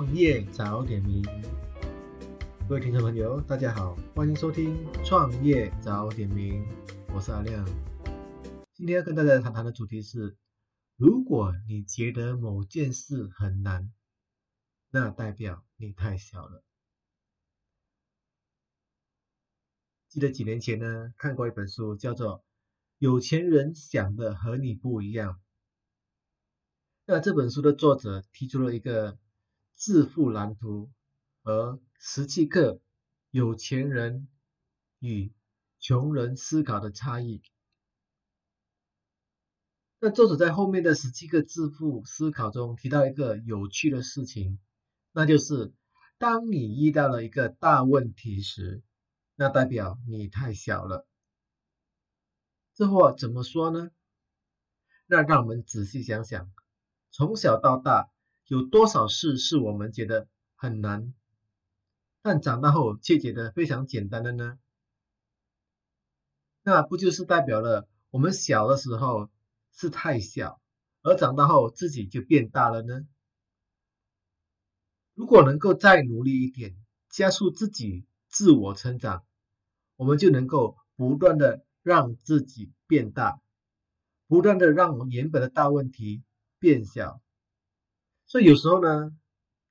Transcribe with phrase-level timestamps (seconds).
[0.00, 1.22] 创业早点名，
[2.66, 4.74] 各位听众朋友，大家好，欢迎收听
[5.04, 6.66] 创业早点名，
[7.14, 7.66] 我是阿亮。
[8.72, 10.38] 今天要跟大家谈谈的主题是：
[10.96, 13.92] 如果你觉得某件事很难，
[14.88, 16.64] 那代表你太小了。
[20.08, 22.38] 记得几年前呢，看过一本书，叫做
[22.96, 25.34] 《有钱人想的和你不一样》。
[27.04, 29.18] 那这本书的作者提出了一个
[29.80, 30.90] 致富蓝图
[31.42, 32.82] 和十七个
[33.30, 34.28] 有钱人
[34.98, 35.32] 与
[35.78, 37.42] 穷人思考的差异。
[39.98, 44.58] 那作者在后面的十七个致富思考中提到一个有趣的事情，
[45.12, 45.72] 那就是
[46.18, 48.82] 当你遇到了一个大问题时，
[49.34, 51.06] 那代表你太小了。
[52.74, 53.90] 这话怎么说呢？
[55.06, 56.52] 那让我们仔细想想，
[57.10, 58.10] 从小到大
[58.50, 61.14] 有多少事是我们觉得很难，
[62.20, 64.58] 但长大后却觉得非常简单的呢？
[66.64, 69.30] 那不就是代表了我们小的时候
[69.72, 70.60] 是太小，
[71.02, 73.06] 而长大后自己就变大了呢？
[75.14, 76.74] 如果能够再努力一点，
[77.08, 79.24] 加速自己自我成长。
[79.94, 83.40] 我们就能够不断的让自己变大，
[84.26, 86.24] 不断的让原本的大问题
[86.58, 87.22] 变小。
[88.30, 89.10] 所以有时候呢，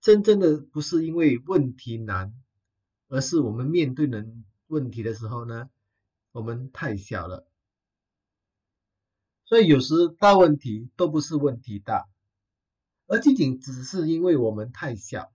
[0.00, 2.32] 真正的不是因为问题难，
[3.08, 4.26] 而是我们面对的
[4.66, 5.68] 问题的时候呢，
[6.32, 7.46] 我们太小了。
[9.44, 12.08] 所以有时大问题都不是问题大，
[13.06, 15.30] 而仅仅只是因为我们太小。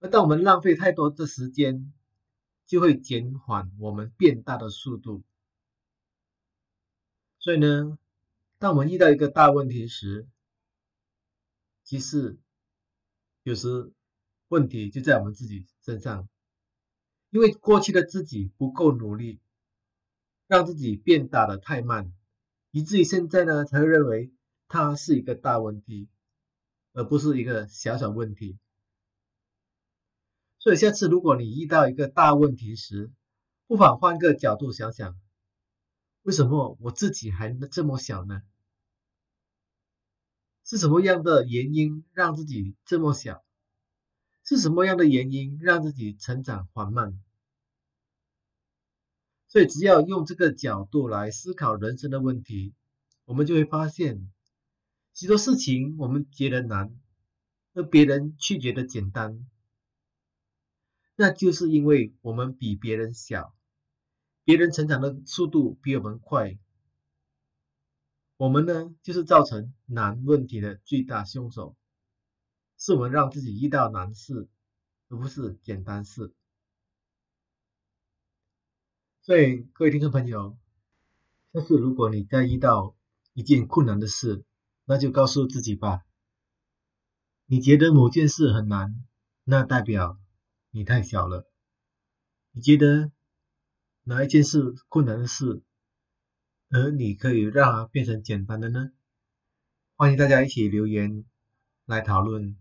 [0.00, 1.92] 而当我们浪费太多的时间。
[2.64, 5.22] 就会减缓我们变大的速度。
[7.38, 7.98] 所以呢，
[8.58, 10.26] 当我们遇到一个大问题时，
[11.92, 12.38] 其实
[13.42, 13.92] 有时
[14.48, 16.26] 问题就在我们自己身上，
[17.28, 19.42] 因为过去的自己不够努力，
[20.46, 22.10] 让自己变大的太慢，
[22.70, 24.32] 以至于现在呢才会认为
[24.68, 26.08] 它是一个大问题，
[26.94, 28.58] 而不是一个小小问题。
[30.60, 33.12] 所以下次如果你遇到一个大问题时，
[33.66, 35.20] 不妨换个角度想想，
[36.22, 38.40] 为什么我自己还这么小呢？
[40.64, 43.44] 是什么样的原因让自己这么小？
[44.44, 47.20] 是什么样的原因让自己成长缓慢？
[49.48, 52.74] 所以只要用这个角度来思考人生的问题，
[53.24, 54.32] 我们就会发现，
[55.14, 56.98] 许多事情我们觉得难，
[57.74, 59.46] 而别人却觉得简单。
[61.14, 63.54] 那就是因为我们比别人小，
[64.44, 66.58] 别人成长的速度比我们快，
[68.36, 71.76] 我们呢就是造成难问题的最大凶手，
[72.76, 74.48] 是我们让自己遇到难事，
[75.08, 76.34] 而不是简单事。
[79.22, 80.58] 所以各位听众朋友，
[81.52, 82.96] 下次如果你再遇到
[83.34, 84.44] 一件困难的事，
[84.84, 86.02] 那就告诉自己吧，
[87.46, 89.04] 你觉得某件事很难，
[89.44, 90.18] 那代表。
[90.74, 91.46] 你太小了，
[92.52, 93.12] 你觉得
[94.04, 95.62] 哪一件事困难的事，
[96.74, 98.92] 而你可以让它变成简单的呢？
[99.94, 101.22] 欢迎大家一起留言
[101.84, 102.56] 来讨论，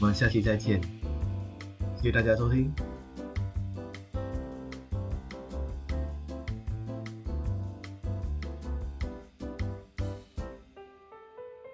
[0.00, 0.82] 我们下期再见，
[1.96, 2.91] 谢谢大家收听。